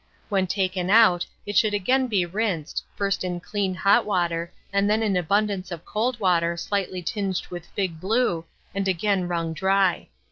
When 0.29 0.47
taken 0.47 0.89
out, 0.89 1.27
it 1.45 1.55
should 1.55 1.75
again 1.75 2.07
be 2.07 2.25
rinsed, 2.25 2.83
first 2.95 3.23
in 3.23 3.39
clean 3.39 3.75
hot 3.75 4.03
water, 4.03 4.51
and 4.73 4.89
then 4.89 5.03
in 5.03 5.15
abundance 5.15 5.69
of 5.71 5.85
cold 5.85 6.19
water 6.19 6.57
slightly 6.57 7.03
tinged 7.03 7.45
with 7.51 7.67
fig 7.75 7.99
blue, 7.99 8.45
and 8.73 8.87
again 8.87 9.27
wrung 9.27 9.53
dry. 9.53 10.09